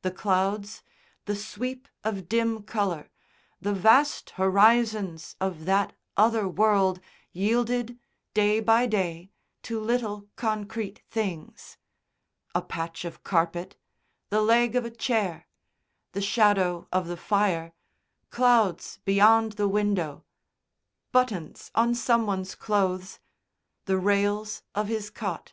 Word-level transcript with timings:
The 0.00 0.10
clouds, 0.10 0.82
the 1.26 1.36
sweep 1.36 1.86
of 2.04 2.26
dim 2.26 2.62
colour, 2.62 3.10
the 3.60 3.74
vast 3.74 4.30
horizons 4.40 5.36
of 5.42 5.66
that 5.66 5.92
other 6.16 6.48
world 6.48 7.00
yielded, 7.32 7.98
day 8.32 8.60
by 8.60 8.86
day, 8.86 9.30
to 9.64 9.78
little 9.78 10.26
concrete 10.36 11.02
things 11.10 11.76
a 12.54 12.62
patch 12.62 13.04
of 13.04 13.22
carpet, 13.24 13.76
the 14.30 14.40
leg 14.40 14.74
of 14.74 14.86
a 14.86 14.90
chair, 14.90 15.46
the 16.12 16.22
shadow 16.22 16.88
of 16.90 17.06
the 17.06 17.18
fire, 17.18 17.74
clouds 18.30 19.00
beyond 19.04 19.52
the 19.60 19.68
window, 19.68 20.24
buttons 21.12 21.70
on 21.74 21.94
some 21.94 22.24
one's 22.24 22.54
clothes, 22.54 23.18
the 23.84 23.98
rails 23.98 24.62
of 24.74 24.88
his 24.88 25.10
cot. 25.10 25.52